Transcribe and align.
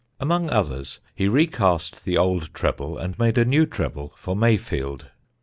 Among 0.19 0.49
others 0.49 0.97
he 1.13 1.27
recast 1.27 2.05
the 2.05 2.17
old 2.17 2.55
treble 2.55 2.97
and 2.97 3.19
made 3.19 3.37
a 3.37 3.45
new 3.45 3.67
treble 3.67 4.13
for 4.17 4.35
Mayfield. 4.35 5.11